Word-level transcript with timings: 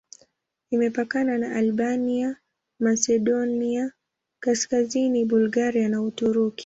Imepakana 0.71 1.37
na 1.37 1.55
Albania, 1.55 2.37
Masedonia 2.79 3.93
Kaskazini, 4.39 5.25
Bulgaria 5.25 5.89
na 5.89 6.01
Uturuki. 6.01 6.59